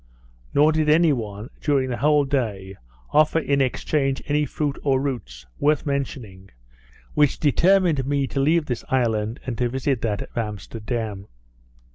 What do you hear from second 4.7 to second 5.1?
or